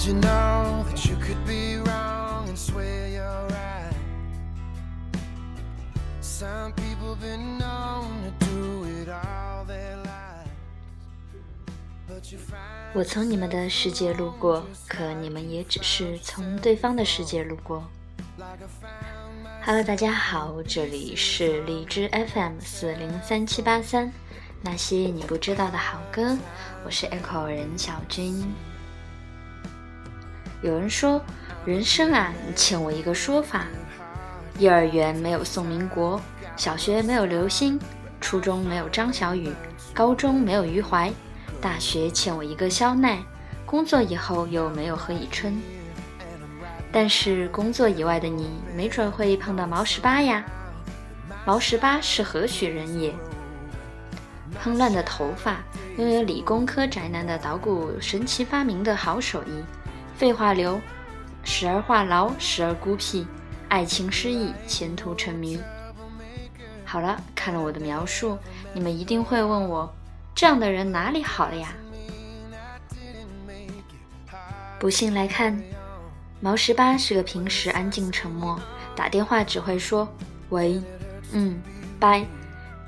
[0.00, 3.92] Did you know that you could be wrong and swear your right?
[6.22, 10.48] Some people been known to do it all their lives.
[12.08, 17.84] But you find 我从你们的世界路过，可你们也只是从对方的世界路过。
[19.62, 24.10] Hello，大家好，这里是荔枝 FM 四零三七八三，
[24.62, 26.38] 那些你不知道的好歌，
[26.86, 28.50] 我是 Echo 任小军。
[30.62, 31.22] 有人说，
[31.64, 33.66] 人生啊，你欠我一个说法。
[34.58, 36.20] 幼儿园没有宋民国，
[36.54, 37.80] 小学没有刘星，
[38.20, 39.50] 初中没有张小雨，
[39.94, 41.10] 高中没有余淮，
[41.62, 43.18] 大学欠我一个肖奈，
[43.64, 45.58] 工作以后又没有何以琛。
[46.92, 50.44] 但是工作以外的你，没准会碰到毛十八呀。
[51.46, 53.14] 毛十八是何许人也？
[54.62, 55.56] 蓬乱的头发，
[55.96, 59.64] 拥有理工科宅男的捣鼓神奇发明的好手艺，
[60.20, 60.78] 废话流，
[61.44, 63.26] 时而话痨，时而孤僻。
[63.70, 65.58] 爱情失意，前途成谜。
[66.84, 68.36] 好了，看了我的描述，
[68.74, 69.90] 你们一定会问我：
[70.34, 71.72] 这样的人哪里好了呀？
[74.78, 75.58] 不信来看，
[76.38, 78.60] 毛十八是个平时安静沉默，
[78.94, 80.06] 打电话只会说
[80.50, 80.82] “喂
[81.32, 81.58] ”“嗯
[81.98, 82.26] ”“拜”，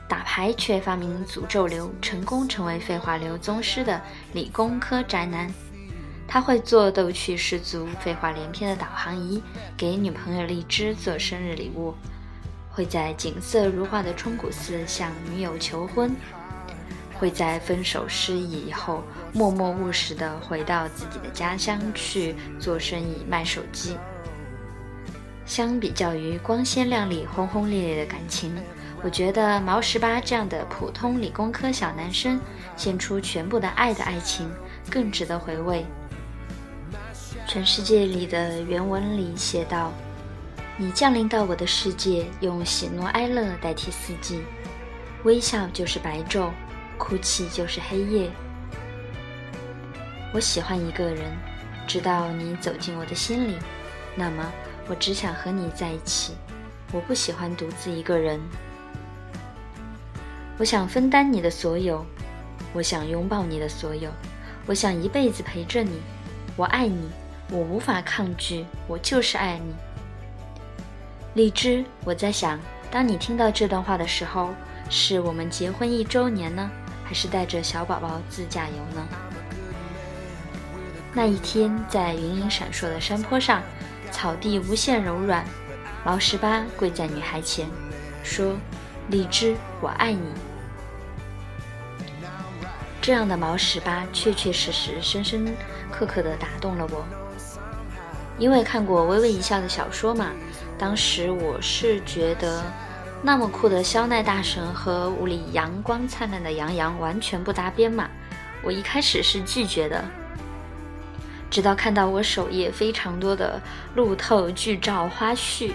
[0.07, 3.99] 打牌却发明诅咒流，成功成为废话流宗师的
[4.35, 5.51] 理工科宅男。
[6.33, 9.43] 他会做逗趣十足、废话连篇的导航仪，
[9.77, 11.93] 给女朋友荔枝做生日礼物；
[12.71, 16.11] 会在景色如画的冲古寺向女友求婚；
[17.19, 19.03] 会在分手失意以后
[19.35, 23.99] 默默务实的回到自己的家乡去做生意卖手机。
[25.45, 28.57] 相比较于光鲜亮丽、轰轰烈烈的感情，
[29.03, 32.41] 我觉得毛十八这样的普通理工科小男生
[32.75, 34.51] 献出全部的爱的爱情
[34.89, 35.85] 更值得回味。
[37.53, 39.93] 全世界里的原文里写道
[40.79, 44.41] ：“你降临到我的世界，用喜怒哀乐代替四季，
[45.25, 46.49] 微笑就是白昼，
[46.97, 48.31] 哭泣就是黑夜。
[50.33, 51.31] 我喜欢一个人，
[51.87, 53.59] 直到你走进我的心里，
[54.17, 54.51] 那么
[54.89, 56.33] 我只想和你在一起。
[56.91, 58.41] 我不喜欢独自一个人。
[60.57, 62.03] 我想分担你的所有，
[62.73, 64.11] 我想拥抱你的所有，
[64.65, 66.01] 我想一辈子陪着你。
[66.57, 67.11] 我爱你。”
[67.53, 69.75] 我无法抗拒，我就是爱你，
[71.35, 71.85] 荔枝。
[72.03, 72.59] 我在想，
[72.91, 74.55] 当你听到这段话的时候，
[74.89, 76.71] 是我们结婚一周年呢，
[77.05, 79.07] 还是带着小宝宝自驾游呢？
[81.13, 83.63] 那一天，在云影闪烁的山坡上，
[84.11, 85.45] 草地无限柔软，
[86.07, 87.69] 毛十八跪在女孩前，
[88.25, 88.55] 说
[89.13, 90.33] ：“荔枝，我爱你。”
[93.03, 95.55] 这样的毛十八，确确实实、深深
[95.91, 97.05] 刻刻地打动了我。
[98.43, 100.33] 因为看过《微微一笑》的小说嘛，
[100.77, 102.61] 当时我是觉得
[103.23, 108.11] 那么酷的肖奈大神和屋里阳光灿烂的杨洋完全不搭边嘛，
[108.61, 110.05] 我一开始是拒绝的。
[111.49, 113.63] 直到看到我首页非常多的
[113.95, 115.71] 路透剧照花絮，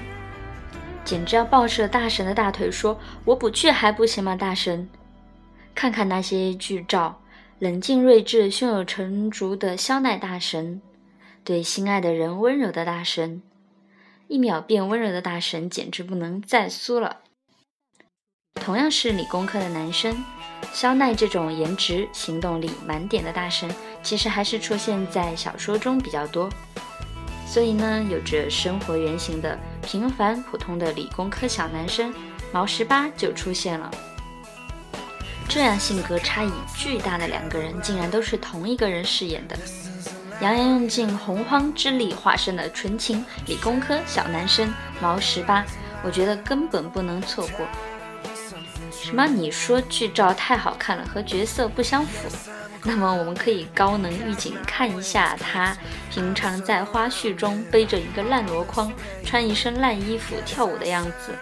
[1.06, 4.36] 简直要抱着大神的大腿说：“我不去还不行吗？
[4.36, 4.90] 大神，
[5.74, 7.18] 看看那些剧照，
[7.60, 10.82] 冷静睿智、胸有成竹的肖奈大神。”
[11.48, 13.42] 对心爱的人温柔的大神，
[14.28, 17.22] 一秒变温柔的大神，简直不能再苏了。
[18.56, 20.26] 同样是理工科的男生，
[20.74, 26.50] 肖奈这种颜值、行动力满点的大神，其实还是出现在小说中比较多。
[27.48, 32.14] 所以呢，有着生活原型的平凡普通的理工科小男生
[32.52, 33.90] 毛十八就出现了。
[35.48, 39.58] 这样性格差异巨大的两个人，竟然都是同一个人饰演的。
[40.40, 44.72] 杨洋用尽洪荒之力化身的纯情理工科小男生
[45.02, 45.66] 毛十八，
[46.04, 47.66] 我觉得根本不能错过。
[48.92, 49.26] 什么？
[49.26, 52.30] 你说剧照太好看了，和角色不相符？
[52.84, 55.76] 那么我们可以高能预警看一下他
[56.12, 58.94] 平常在花絮中背着一个烂箩筐，
[59.26, 61.34] 穿一身烂衣服跳舞的样子。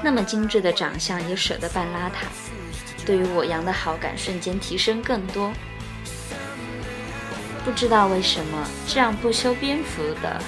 [0.00, 5.52] 那么精致的长相也舍得扮邋遢，对于我杨的好感瞬间提升更多。
[7.68, 10.40] 不知道为什么，这样不修边幅的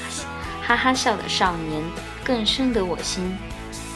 [0.66, 1.82] 哈哈笑的少年
[2.24, 3.36] 更深得我心。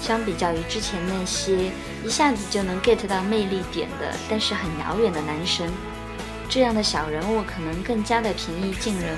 [0.02, 1.70] 相比较于之前那些
[2.04, 5.72] 一下子就能 get 到魅力点的，但是很遥远的男神，
[6.50, 9.16] 这样的小人物可能更加的平易近人。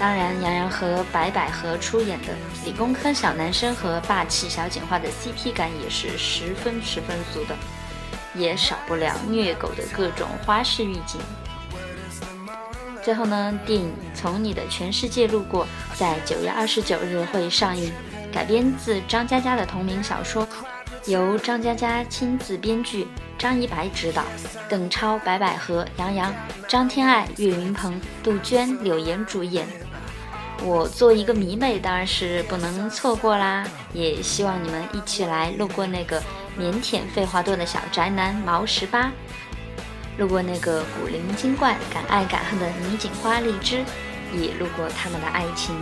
[0.00, 2.34] 当然，杨洋和白百合出演的
[2.64, 7.54] 理工科小男生和霸气小警花的 CP 感也是十分十分足的，
[8.34, 11.20] 也少不了虐狗的各种花式预警。
[13.02, 15.64] 最后呢，电影《从你的全世界路过》
[15.98, 17.90] 在九月二十九日会上映，
[18.30, 20.46] 改编自张嘉佳的同名小说，
[21.06, 23.08] 由张嘉佳亲自编剧，
[23.38, 24.22] 张一白执导，
[24.68, 26.34] 邓超、白百合、杨洋、
[26.68, 29.66] 张天爱、岳云鹏、杜鹃、柳岩主演。
[30.62, 33.66] 我做一个迷妹，当然是不能错过啦！
[33.94, 36.22] 也希望你们一起来路过那个
[36.58, 39.10] 腼腆、废话多的小宅男毛十八。
[40.20, 43.82] 路过那个古灵精怪、敢爱敢恨的女警花荔枝，
[44.34, 45.74] 也路过他们的爱情。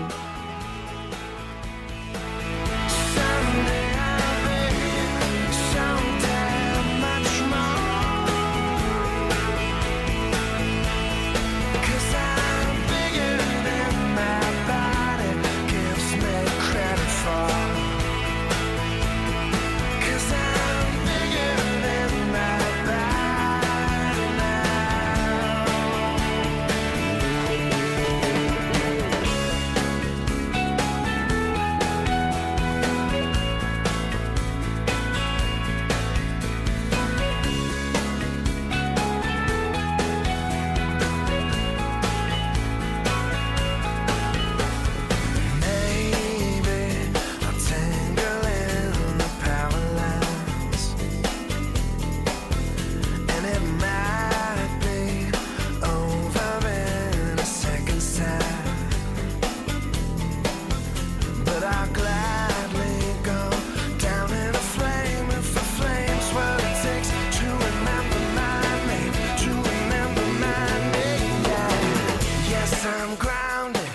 [72.87, 73.91] I'm grounded,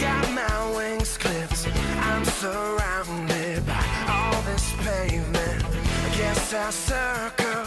[0.00, 1.68] got my wings clipped.
[1.98, 5.62] I'm surrounded by all this pavement.
[5.62, 7.64] I guess I circle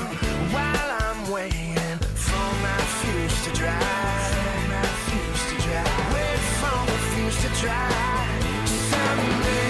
[0.52, 4.18] while I'm waiting for my fuse to dry.
[6.14, 8.28] Wait for my fuse to dry.
[8.66, 9.67] Someday.